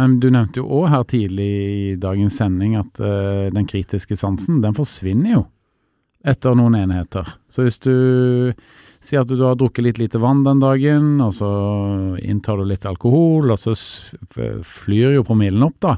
[0.00, 4.62] Men du nevnte jo òg her tidlig i dagens sending at uh, den kritiske sansen,
[4.64, 5.42] den forsvinner jo
[6.26, 7.28] etter noen enheter.
[7.48, 7.94] Så hvis du
[9.00, 11.50] sier at du har drukket litt lite vann den dagen, og så
[12.20, 13.74] inntar du litt alkohol, og så
[14.66, 15.96] flyr jo promillen opp, da.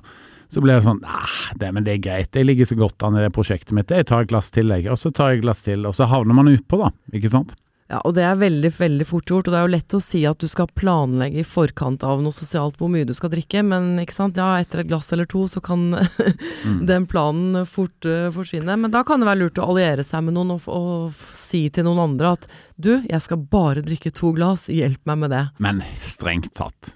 [0.53, 3.17] Så blir det sånn Nei, det, men det er greit, jeg ligger så godt an
[3.17, 4.91] i det prosjektet mitt, jeg tar et glass til, jeg.
[4.93, 6.93] Og så tar jeg et glass til, og så havner man utpå, da.
[7.17, 7.57] Ikke sant?
[7.93, 10.23] Ja, og det er veldig, veldig fort gjort, og det er jo lett å si
[10.25, 13.99] at du skal planlegge i forkant av noe sosialt hvor mye du skal drikke, men
[14.01, 15.91] ikke sant, ja, etter et glass eller to så kan
[16.93, 18.79] den planen fort uh, forsvinne.
[18.81, 21.85] Men da kan det være lurt å alliere seg med noen og, og si til
[21.85, 22.49] noen andre at
[22.81, 25.45] du, jeg skal bare drikke to glass, hjelp meg med det.
[25.61, 26.95] Men strengt tatt,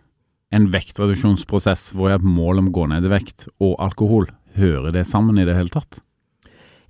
[0.49, 4.31] en vektreduksjonsprosess hvor jeg har et mål om å gå ned i vekt, og alkohol,
[4.57, 6.01] hører det sammen i det hele tatt?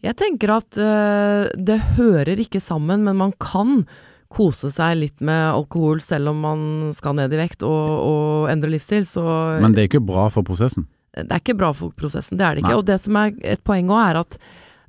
[0.05, 3.87] Jeg tenker at uh, det hører ikke sammen, men man kan
[4.33, 6.61] kose seg litt med alkohol selv om man
[6.97, 9.25] skal ned i vekt og, og endre livsstil, så
[9.63, 10.89] Men det er ikke bra for prosessen.
[11.15, 12.75] det er ikke bra for prosessen, det er det ikke.
[12.75, 12.81] Nei.
[12.83, 14.39] Og det som er et poeng òg, er at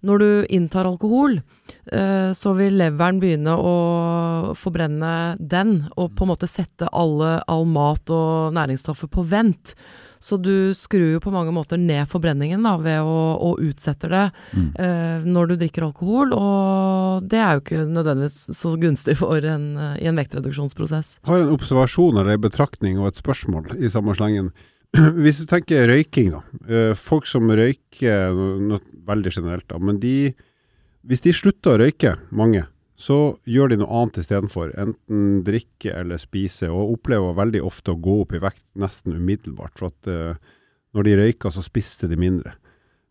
[0.05, 1.39] når du inntar alkohol,
[1.91, 3.75] eh, så vil leveren begynne å
[4.57, 9.73] forbrenne den, og på en måte sette alle, all mat og næringsstoffer på vent.
[10.27, 14.25] Så du skrur jo på mange måter ned forbrenningen da, ved å, å utsette det
[14.53, 14.69] Mm.
[14.79, 19.67] uh, når du drikker alkohol, og det er jo ikke nødvendigvis så gunstig for en,
[19.79, 21.17] uh, i en vektreduksjonsprosess.
[21.29, 24.51] har en observasjon eller en betraktning og et spørsmål i samme slengen.
[25.23, 26.41] Hvis du tenker røyking, da.
[26.67, 28.33] Uh, Folk som røyker
[28.67, 29.79] nå- veldig generelt, da.
[29.79, 30.33] Men de,
[31.07, 32.65] hvis de slutter å røyke, mange,
[32.97, 34.71] så gjør de noe annet istedenfor.
[34.81, 39.75] Enten drikke eller spise, og opplever veldig ofte å gå opp i vekt nesten umiddelbart.
[39.77, 40.55] For at uh,
[40.97, 42.55] når de røyka, så spiste de mindre.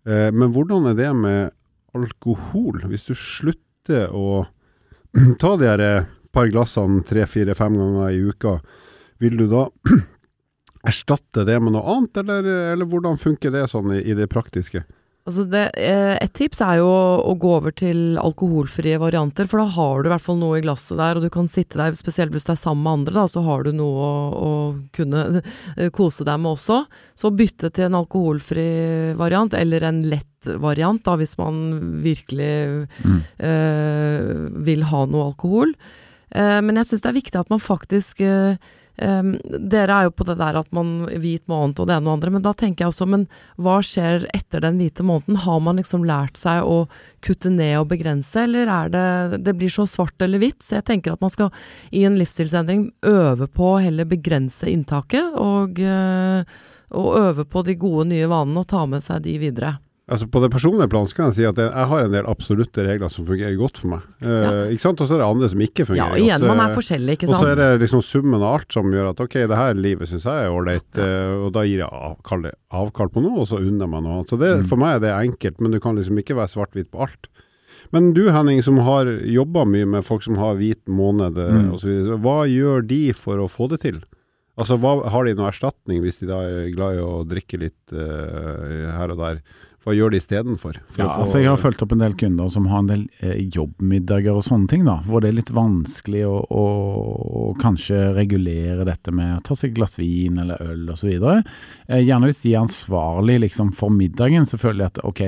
[0.02, 1.54] Uh, men hvordan er det med
[1.94, 2.82] alkohol?
[2.90, 4.42] Hvis du slutter å
[5.42, 8.58] ta de her eh, par glassene tre, fire, fem ganger i uka,
[9.22, 9.68] vil du da
[10.90, 14.82] erstatte det med noe annet, eller, eller hvordan funker det sånn i, i det praktiske?
[15.26, 19.66] Altså det, eh, et tips er jo å, gå over til alkoholfrie varianter, for da
[19.74, 22.30] har du i hvert fall noe i glasset der, og du kan sitte der, spesielt
[22.30, 24.52] hvis du er sammen med andre, da, så har du noe å, å
[24.94, 26.78] kunne eh, kose deg med også.
[27.18, 28.68] Så bytte til en alkoholfri
[29.18, 31.62] variant, eller en lett variant, da, hvis man
[32.04, 33.20] virkelig Mm.
[33.42, 35.72] øh, vil ha noe alkohol.
[36.34, 38.58] Uh, men jeg syns det er viktig at man faktisk eh,
[39.02, 42.16] em, Dere er jo på det der at man hvit måned og det ene og
[42.16, 43.26] andre, men da tenker jeg også, men
[43.62, 45.40] hva skjer etter den hvite måneden?
[45.46, 46.84] Har man liksom lært seg å
[47.24, 50.88] kutte ned og begrense, eller er det Det blir så svart eller hvitt, så jeg
[50.90, 51.52] tenker at man skal
[51.92, 56.44] i en livsstilsendring øve på å heller begrense inntaket, og, eh,
[56.90, 59.76] og øve på de gode nye vanene og ta med seg de videre.
[60.06, 62.26] Altså På det personlige plan så kan jeg si at jeg, jeg har en del
[62.30, 64.04] absolutte regler som fungerer godt for meg.
[64.22, 65.00] Eh, ikke sant?
[65.02, 66.52] Og så er det andre som ikke fungerer fungerer Ja, igjen, godt.
[66.52, 67.34] man er forskjellig, ikke sant.
[67.34, 70.06] Og så er det liksom summen av alt som gjør at ok, det her livet
[70.12, 72.14] syns jeg er ålreit, eh, og da gir jeg av,
[72.44, 74.30] det avkall på noe, og så unner jeg meg noe annet.
[74.30, 74.68] Så det, Mm.
[74.70, 77.26] for meg er det enkelt, men du kan liksom ikke være svart-hvitt på alt.
[77.90, 81.74] Men du Henning, som har jobba mye med folk som har hvit måned eh, Mm.
[81.82, 84.04] videre, hva gjør de for å få det til?
[84.56, 87.92] Altså, hva, Har de noe erstatning hvis de da er glad i å drikke litt
[87.92, 89.42] uh, her og der?
[89.86, 90.80] Hva gjør de istedenfor?
[90.90, 93.44] For Ja, altså jeg har fulgt opp en del kunder som har en del eh,
[93.54, 96.64] jobbmiddager og sånne ting, da, hvor det er litt vanskelig å, å,
[97.40, 101.12] å kanskje regulere dette med å ta seg et glass vin eller øl osv.
[101.14, 105.22] Eh, gjerne hvis de er ansvarlig liksom, for middagen, så føler de at ok,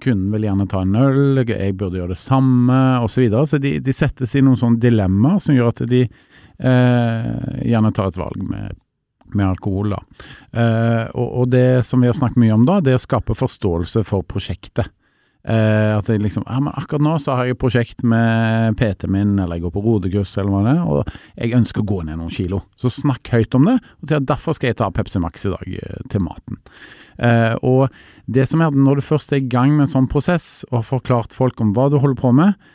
[0.00, 3.18] kunden vil gjerne ta en øl, jeg burde gjøre det samme osv.
[3.18, 3.46] Så, videre.
[3.52, 7.34] så de, de settes i noen sånne dilemmaer som gjør at de eh,
[7.68, 8.80] gjerne tar et valg med
[9.38, 9.94] med alkohol.
[9.94, 10.00] da.
[10.52, 14.04] Eh, og, det som vi har snakket mye om da, det er å skape forståelse
[14.08, 14.90] for prosjektet.
[15.40, 19.12] Eh, at jeg liksom, ja, men Akkurat nå så har jeg et prosjekt med PT-en
[19.14, 22.00] min, eller jeg går på rodekurs, eller hva det er, og jeg ønsker å gå
[22.04, 22.60] ned noen kilo.
[22.80, 25.54] Så snakk høyt om det, og si at derfor skal jeg ta Pepsi Max i
[25.54, 26.60] dag eh, til maten.
[27.68, 27.90] Og
[28.32, 30.78] det som er at når du først er i gang med en sånn prosess, og
[30.78, 32.70] har forklart folk om hva du holder på med,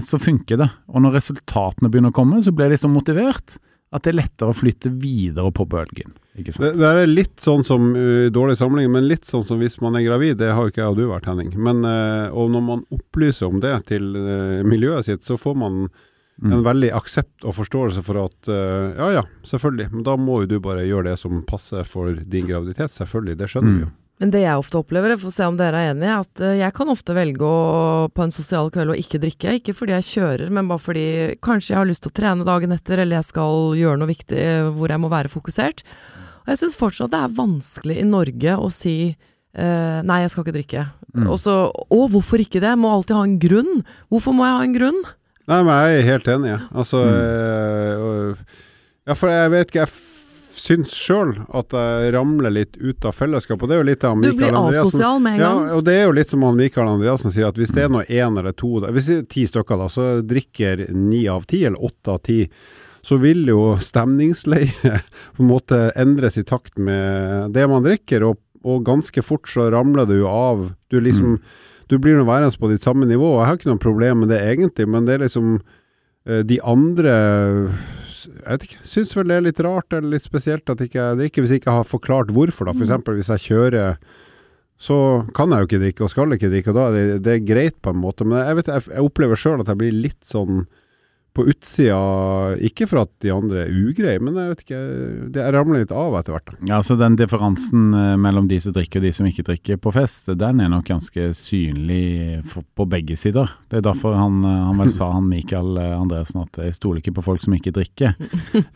[0.00, 0.68] så funker det.
[0.88, 3.58] Og når resultatene begynner å komme, så blir de så motivert
[3.92, 6.14] at det er lettere å flytte videre på bølgen.
[6.40, 6.64] Ikke sant?
[6.64, 9.98] Det, det er litt sånn som uh, dårlig sammenligning, men litt sånn som hvis man
[10.00, 10.38] er gravid.
[10.40, 11.50] Det har jo ikke jeg og du vært, Henning.
[11.60, 15.84] Men, uh, og når man opplyser om det til uh, miljøet sitt, så får man
[16.42, 16.52] Mm.
[16.56, 20.54] en veldig aksept og forståelse for at ja ja, selvfølgelig, men da må jo du
[20.64, 22.90] bare gjøre det som passer for din graviditet.
[22.90, 23.76] Selvfølgelig, det skjønner Mm.
[23.76, 23.90] vi jo.
[24.20, 26.74] Men det jeg ofte opplever, jeg får se om dere er enige, at eh, jeg
[26.76, 29.56] kan ofte velge å på en sosial kveld å ikke drikke.
[29.58, 31.06] Ikke fordi jeg kjører, men bare fordi
[31.42, 34.38] kanskje jeg har lyst til å trene dagen etter, eller jeg skal gjøre noe viktig
[34.38, 35.82] eh, hvor jeg må være fokusert.
[36.44, 38.96] Og jeg syns fortsatt det er vanskelig i Norge å si
[39.52, 40.82] Uh, nei, jeg skal ikke drikke.
[41.12, 41.26] Mm.
[41.28, 42.70] Og så å, hvorfor ikke det?
[42.80, 43.82] Må alltid ha en grunn.
[44.08, 45.00] Hvorfor må jeg ha en grunn?
[45.44, 46.48] Nei, men jeg er helt enig.
[46.54, 46.60] jeg.
[46.72, 47.18] Altså Mm.
[47.18, 48.46] øh,
[49.10, 49.92] Ja, for jeg vet ikke Jeg
[50.62, 53.64] syns sjøl at jeg ramler litt ut av fellesskapet.
[53.64, 54.88] Og det er jo litt av Du blir Mikael Andreassen.
[54.92, 55.70] asosial med en Ja, gang.
[55.76, 58.04] og det er jo litt som han Mikael Andreassen sier, at hvis det er noe
[58.06, 61.82] én eller to Hvis det er ti stykker, da, så drikker ni av ti, eller
[61.82, 62.48] åtte av ti,
[63.02, 65.02] så vil jo stemningsleiet
[65.36, 69.66] på en måte endres i takt med det man drikker, og, og ganske fort så
[69.74, 70.68] ramler du jo av.
[70.88, 71.40] Du liksom
[71.90, 73.34] Du blir nå værende på ditt samme nivå.
[73.42, 75.58] Jeg har ikke noe problem med det egentlig, men det er liksom
[76.24, 77.68] eh, de andre
[78.26, 81.18] jeg vet ikke, syns vel det er litt rart eller litt spesielt at ikke jeg
[81.20, 82.68] drikker, hvis jeg ikke har forklart hvorfor.
[82.68, 82.74] da.
[82.76, 83.98] For eksempel hvis jeg kjører,
[84.82, 84.98] så
[85.36, 87.44] kan jeg jo ikke drikke og skal ikke drikke, og da er det, det er
[87.46, 88.26] greit på en måte.
[88.26, 90.64] Men jeg, vet, jeg, jeg opplever sjøl at jeg blir litt sånn
[91.32, 91.96] på utsida,
[92.60, 94.80] ikke for at de andre er ugreie, men jeg vet ikke,
[95.32, 96.52] det, ramler litt av etter hvert.
[96.68, 99.92] Ja, så Den differansen eh, mellom de som drikker og de som ikke drikker på
[99.96, 103.48] fest, den er nok ganske synlig for, på begge sider.
[103.72, 107.00] Det er derfor han, eh, han vel sa, han Mikael eh, Andresen, at jeg stoler
[107.00, 108.16] ikke på folk som ikke drikker.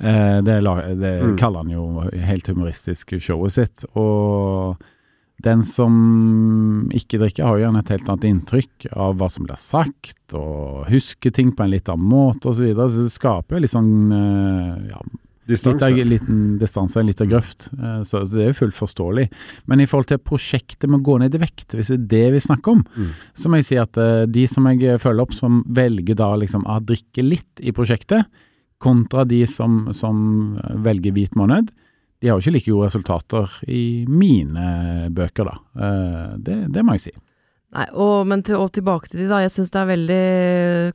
[0.07, 1.37] Eh, det la- det Mm.
[1.39, 1.85] kaller han jo
[2.27, 3.85] helt humoristisk showet sitt.
[3.97, 4.77] Og
[5.45, 9.59] den som ikke drikker, har jo gjerne et helt annet inntrykk av hva som blir
[9.61, 12.63] sagt, og husker ting på en litt annen måte osv.
[12.63, 12.89] Så, videre.
[12.91, 15.03] så det skaper jo litt sånn eh, ja,
[15.47, 15.87] Litt Distanse.
[15.87, 17.69] av, liten distanse, en liten grøft.
[17.79, 19.29] Eh, Så så det er jo fullt forståelig.
[19.71, 22.33] Men i forhold til prosjektet med å gå ned i vekt, hvis det er det
[22.35, 23.13] vi snakker om, Mm.
[23.37, 26.65] så må jeg si at eh, de som jeg følger opp, som velger da liksom
[26.67, 28.27] å drikke litt i prosjektet,
[28.83, 31.71] kontra de som, som velger hvit måned,
[32.21, 35.57] de har jo ikke like gode resultater i mine bøker, da.
[35.77, 37.15] Eh, Det, det må jeg si.
[37.77, 40.21] Nei, og, men til, og tilbake til de da, jeg syns det er veldig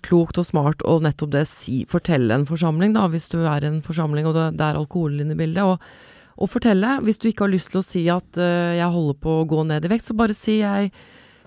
[0.07, 3.69] klokt og smart å nettopp det si, fortelle en forsamling, da, hvis du er i
[3.69, 5.61] en forsamling og det, det er alkohol inne i bildet.
[5.67, 9.19] Og, og fortelle, hvis du ikke har lyst til å si at uh, jeg holder
[9.21, 10.89] på å gå ned i vekt, så bare si jeg,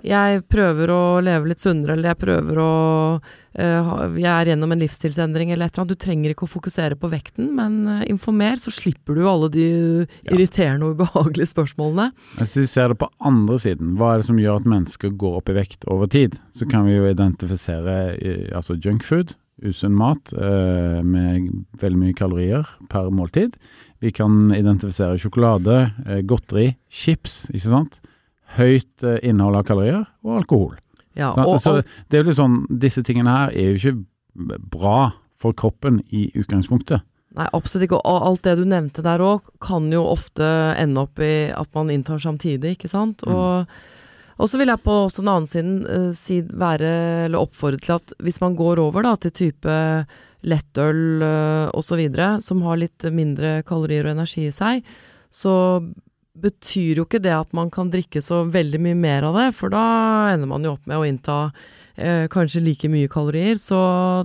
[0.05, 2.73] jeg prøver å leve litt sunnere, eller jeg prøver å
[3.57, 5.95] eh, Jeg er gjennom en livsstilsendring eller et eller annet.
[5.97, 9.67] Du trenger ikke å fokusere på vekten, men eh, informer, så slipper du alle de
[10.29, 12.11] irriterende og ubehagelige spørsmålene.
[12.43, 15.41] Hvis vi ser det på andre siden, hva er det som gjør at mennesker går
[15.41, 16.37] opp i vekt over tid?
[16.53, 19.33] Så kan vi jo identifisere eh, altså junkfood,
[19.65, 21.45] usunn mat med
[21.79, 23.55] veldig mye kalorier per måltid.
[24.03, 25.77] Vi kan identifisere sjokolade,
[26.27, 28.01] godteri, chips, ikke sant?
[28.59, 30.75] Høyt eh, innhold av kalorier og alkohol.
[31.15, 31.47] Ja, Sant?
[31.47, 31.77] og så
[32.11, 34.99] det er jo litt sånn, disse tingene her er jo ikke bra
[35.41, 37.05] for kroppen i utgangspunktet.
[37.35, 37.99] Nei, absolutt ikke.
[38.07, 40.47] Og alt det du nevnte der òg, kan jo ofte
[40.79, 43.25] ende opp i at man inntar samtidig, ikke sant.
[43.27, 43.67] Og,
[44.39, 46.93] og så vil jeg på også den annen siden eh, si, være,
[47.27, 49.79] eller oppfordre til at hvis man går over da til type
[50.45, 52.03] lettøl uh, osv.,
[52.45, 54.85] som har litt mindre kalorier og energi i seg,
[55.33, 55.55] så
[56.35, 59.73] betyr jo ikke det at man kan drikke så veldig mye mer av det, for
[59.73, 59.85] da
[60.33, 61.39] ender man jo opp med å innta
[61.97, 63.59] eh, kanskje like mye kalorier.
[63.61, 63.79] Så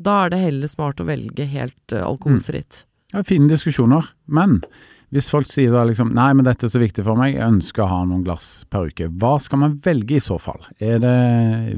[0.06, 2.84] da er det heller smart å velge helt eh, alkoholfritt.
[3.14, 4.60] Ja, fine diskusjoner, men
[5.14, 7.86] hvis folk sier da liksom Nei, men dette er så viktig for meg, jeg ønsker
[7.86, 9.08] å ha noen glass per uke.
[9.22, 10.62] Hva skal man velge i så fall?
[10.78, 11.14] Er det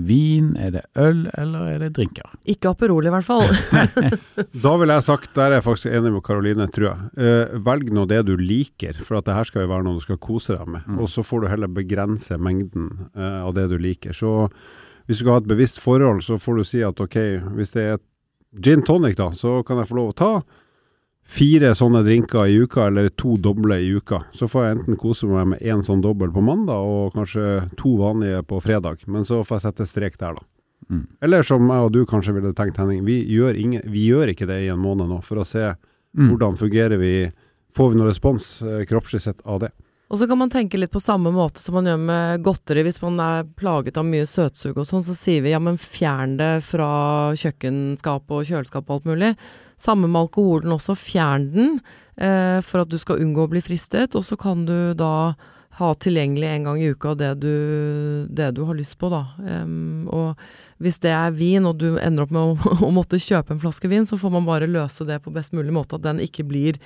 [0.07, 2.27] vin, er det øl, eller er det drinker?
[2.51, 3.47] Ikke Aperol i hvert fall.
[4.61, 7.09] Da ville jeg sagt, der er jeg faktisk enig med Karoline, tror jeg.
[7.23, 10.03] uh, velg nå det du liker, for at det her skal jo være noe du
[10.03, 10.87] skal kose deg med.
[10.99, 14.15] Og så får du heller begrense mengden uh, av det du liker.
[14.17, 14.49] Så
[15.07, 17.17] hvis du skal ha et bevisst forhold, så får du si at ok,
[17.57, 18.07] hvis det er et
[18.63, 20.33] gin tonic da, så kan jeg få lov å ta
[21.25, 24.23] fire sånne drinker i uka, eller to doble i uka.
[24.35, 27.95] Så får jeg enten kose meg med én sånn dobbel på mandag, og kanskje to
[28.01, 29.05] vanlige på fredag.
[29.07, 30.47] Men så får jeg sette strek der, da.
[30.91, 31.05] Mm.
[31.23, 34.47] Eller som jeg og du kanskje ville tenkt, Henning, vi gjør, ingen, vi gjør ikke
[34.49, 35.73] det i en måned nå, for å se
[36.11, 36.27] Mm.
[36.27, 37.31] hvordan fungerer vi
[37.71, 39.69] Får vi noen respons eh, kroppslig sett av det?
[40.11, 42.83] Og så kan man tenke litt på samme måte som man gjør med godteri.
[42.83, 46.35] Hvis man er plaget av mye søtsug og sånn, så sier vi ja, men fjern
[46.41, 46.89] det fra
[47.39, 49.31] kjøkkenskap og kjøleskap og alt mulig.
[49.79, 50.97] Samme med alkoholen også.
[50.99, 51.71] Fjern den
[52.19, 55.31] eh, for at du skal unngå å bli fristet, og så kan du da
[55.79, 57.55] ha tilgjengelig en gang i uka det du,
[58.27, 59.23] det du har lyst på, da.
[59.39, 63.55] Um, og hvis det er vin, og du ender opp med å, å måtte kjøpe
[63.55, 66.19] en flaske vin, så får man bare løse det på best mulig måte, at den
[66.27, 66.83] ikke blir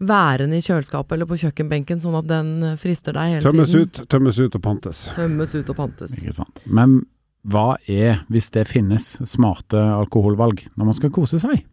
[0.00, 3.88] værende i kjøleskapet eller på kjøkkenbenken, sånn at den eh, frister deg hele Tømmes tiden.
[3.88, 5.00] ut, tømmes ut og pantes.
[5.16, 6.18] Tømmes ut og pantes.
[6.20, 6.62] Ikke sant.
[6.66, 7.00] Men
[7.48, 11.64] hva er, hvis det finnes, smarte alkoholvalg når man skal kose seg?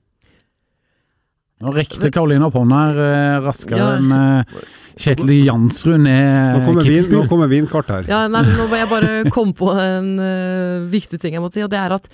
[1.64, 3.92] Nå rekte Karoline opp hånda her eh, raskere Ja.
[3.96, 4.64] enn eh,
[5.00, 8.06] Kjetil Jansrud Nå ned kommer, nå kommer vinkart her.
[8.08, 11.60] Ja, nei, nå må jeg bare komme på en uh, viktig ting jeg må si,
[11.66, 12.08] og det er at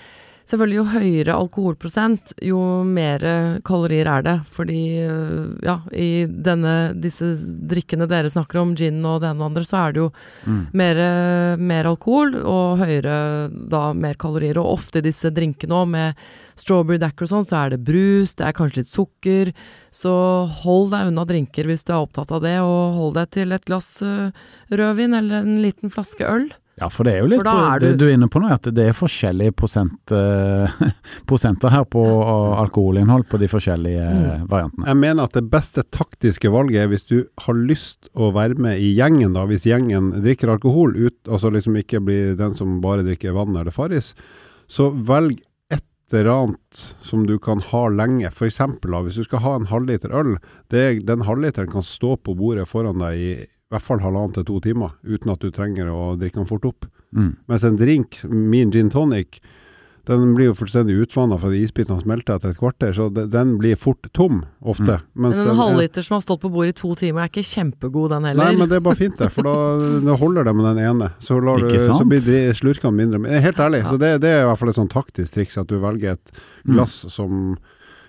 [0.51, 3.23] Selvfølgelig, jo høyere alkoholprosent, jo mer
[3.63, 4.33] kalorier er det.
[4.51, 7.29] Fordi, øh, ja, i denne, disse
[7.71, 10.09] drikkene dere snakker om, gin og det ene og andre, så er det jo
[10.45, 10.67] Mm.
[10.73, 10.95] mer,
[11.57, 14.57] mer alkohol og høyere da mer kalorier.
[14.57, 16.15] Og ofte i disse drinkene òg, med
[16.59, 19.53] strawberry dacker og sånn, så er det brus, det er kanskje litt sukker.
[19.91, 20.11] Så
[20.63, 23.65] hold deg unna drinker hvis du er opptatt av det, og hold deg til et
[23.65, 24.31] glass øh,
[24.71, 26.51] rødvin eller en liten flaske øl.
[26.79, 28.63] Ja, for det er jo litt er det du- du er inne på nå, at
[28.73, 30.71] det er forskjellige prosent, eh,
[31.29, 34.47] prosenter her på eh, alkoholinnhold på de forskjellige eh, Mm.
[34.47, 34.87] variantene.
[34.87, 38.79] Jeg mener at det beste taktiske valget er hvis du har lyst å være med
[38.79, 43.03] i gjengen, da, hvis gjengen drikker alkohol, ut, altså liksom ikke blir den som bare
[43.03, 44.13] drikker vann eller Farris,
[44.67, 48.31] så velg et eller annet som du kan ha lenge.
[48.33, 50.37] For eksempel, da, hvis du skal ha en halvliter øl,
[50.71, 53.33] det, den halvliteren kan stå på bordet foran deg i
[53.71, 56.65] i hvert fall halvannen til to timer, uten at du trenger å drikke den fort
[56.67, 56.85] opp.
[57.15, 57.37] Mm.
[57.47, 59.39] Mens en drink, min gin tonic,
[60.09, 64.07] den blir jo fullstendig utvanna fordi isbitene smelter etter et kvarter, så den blir fort
[64.17, 64.97] tom, ofte.
[65.13, 68.09] Mens Men en halvliter som har stått på bordet i to timer, er ikke kjempegod
[68.15, 68.43] den heller.
[68.49, 69.29] Nei, men det er bare fint, det.
[69.31, 69.55] For da,
[70.09, 71.11] da holder det med den ene.
[71.21, 73.21] Så, lar du, så blir slurkene mindre.
[73.45, 75.77] Helt ærlig, så det, det er i hvert fall et sånn taktisk triks at du
[75.79, 76.75] velger et Mm.
[76.75, 77.55] glass som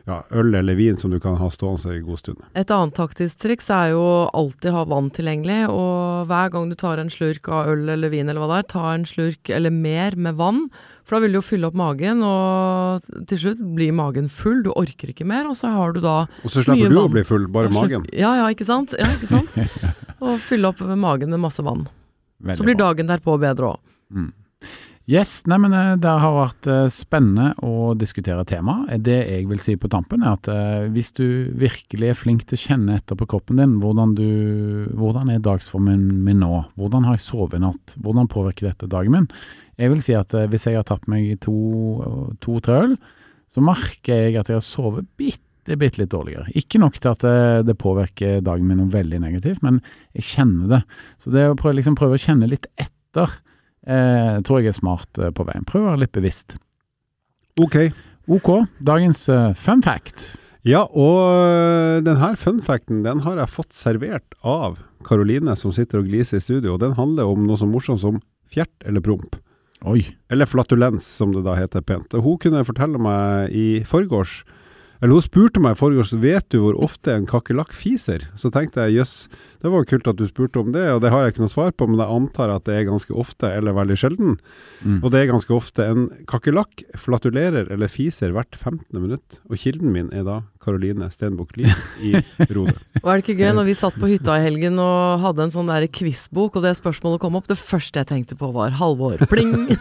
[0.08, 2.40] ja, øl eller vin som du kan ha stående i god stund.
[2.58, 4.02] Et annet taktisk triks er jo
[4.34, 8.28] alltid ha vann tilgjengelig, og hver gang du tar en slurk av øl eller vin
[8.28, 10.66] eller hva det er, ta en slurk eller mer med vann,
[11.06, 14.70] for da vil du jo fylle opp magen, og til slutt blir magen full, du
[14.74, 17.48] orker ikke mer, og så har du da Og så slipper du å bli full,
[17.52, 18.06] bare magen.
[18.14, 18.94] Ja, ja, ikke sant?
[18.98, 19.58] Ja, ikke sant?
[20.22, 21.88] Og fylle opp magen med masse vann.
[22.42, 23.80] Veldig Så blir dagen derpå bedre òg.
[24.14, 24.30] Mm.
[25.12, 28.78] Yes, nei, men eh, det har vært eh, spennende å diskutere tema.
[28.96, 31.26] Det jeg vil si på tampen, er at eh, hvis du
[31.60, 34.24] virkelig er flink til å kjenne etter på kroppen din, hvordan, du,
[34.96, 36.62] hvordan er dagsformen min nå?
[36.80, 37.96] Hvordan har jeg sovet i natt?
[38.00, 39.28] Hvordan påvirker dette dagen min?
[39.76, 42.96] Jeg vil si at eh, hvis jeg har tatt meg to- to-tre øl,
[43.52, 46.48] så merker jeg at jeg har sovet bitte, bitte litt dårligere.
[46.56, 47.36] Ikke nok til at det,
[47.68, 49.82] det påvirker dagen min noe veldig negativt, men
[50.16, 50.84] jeg kjenner det.
[51.20, 53.42] Så det å prøve, liksom prøve å kjenne litt etter
[53.86, 55.66] eh, tror jeg er smart eh, på veien.
[55.68, 56.56] Prøv å være litt bevisst.
[57.60, 57.78] Ok.
[58.30, 58.48] Ok,
[58.84, 60.32] dagens eh, fun fact.
[60.62, 61.18] Ja, og
[62.06, 66.38] denne den her funfacten den har jeg fått servert av Karoline, som sitter og gliser
[66.38, 66.76] i studio.
[66.76, 68.20] og Den handler om noe så morsomt som
[68.52, 69.34] fjert eller promp.
[69.82, 70.04] Oi.
[70.30, 72.14] Eller flatulens, som det da heter pent.
[72.14, 74.44] Og Hun kunne fortelle meg i forgårs
[75.02, 78.28] Eller hun spurte meg i så vet du hvor ofte en kakerlakk fiser.
[78.38, 79.14] Så tenkte jeg jøss,
[79.58, 81.74] det var kult at du spurte om det, og det har jeg ikke noe svar
[81.74, 84.38] på, men jeg antar at det er ganske ofte, eller veldig sjelden.
[84.86, 85.00] Mm.
[85.02, 85.88] Og det er ganske ofte.
[85.90, 88.86] En kakerlakk flatulerer eller fiser hvert 15.
[88.94, 89.40] minutt.
[89.50, 92.14] Og kilden min er da Karoline Stenbukk Lien i
[92.54, 92.78] Rode.
[93.02, 95.54] Og er det ikke gøy, når vi satt på hytta i helgen og hadde en
[95.58, 99.18] sånn der quizbok, og det spørsmålet kom opp, det første jeg tenkte på var Halvor.
[99.30, 99.72] Pling!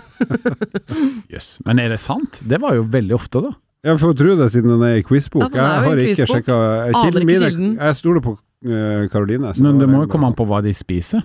[1.33, 1.59] Jøss.
[1.67, 2.41] Men er det sant?
[2.41, 3.59] Det var jo veldig ofte, da.
[3.81, 5.47] Jeg får tro det siden den er i quizbok.
[5.55, 6.57] Ja, er jeg har ikke sjekka
[6.99, 7.77] kilden min.
[7.79, 8.35] Jeg stoler på
[9.09, 9.53] Karoline.
[9.55, 11.23] så Men det må jo komme an på hva de spiser.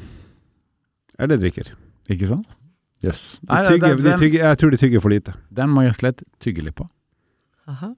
[1.21, 1.75] Eller drikker.
[2.09, 2.49] ikke sant?
[3.05, 3.39] Jøss.
[3.45, 5.35] De tygger, de tygger, jeg tror de tygger for lite.
[5.53, 6.87] den må jeg slett tygge litt på.
[7.67, 7.89] Aha.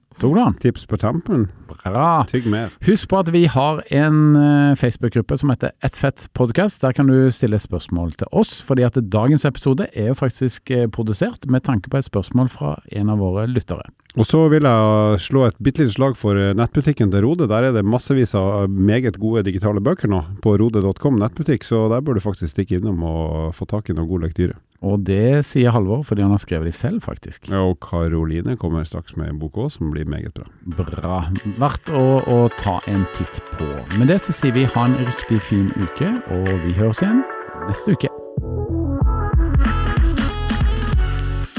[0.59, 2.25] Tips på tampen, Bra.
[2.25, 2.71] tygg mer.
[2.87, 6.81] Husk på at vi har en eh, Facebook-gruppe som heter Ett fett podcast.
[6.81, 10.87] Der kan du stille spørsmål til oss, fordi at dagens episode er jo faktisk eh,
[10.89, 13.85] produsert med tanke på et spørsmål fra en av våre lyttere.
[14.17, 17.45] Og så vil jeg slå et bitte lite slag for eh, nettbutikken til Rode.
[17.51, 22.01] Der er det massevis av meget gode digitale bøker nå på rode.com nettbutikk, så der
[22.01, 24.57] bør du faktisk stikke innom og få tak i noe god lektyre.
[24.85, 27.49] Og det sier Halvor fordi han har skrevet de selv, faktisk.
[27.51, 30.47] Ja, Og Karoline kommer straks med en bok òg, som blir meget bra.
[30.79, 31.19] Bra.
[31.59, 33.67] Verdt å, å ta en titt på.
[33.99, 37.23] Med det så sier vi ha en riktig fin uke, og vi høres igjen
[37.67, 38.11] neste uke.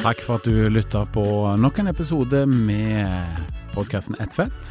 [0.01, 1.23] Takk for at du lytta på
[1.61, 3.43] nok en episode med
[3.75, 4.71] podkasten Ett fett.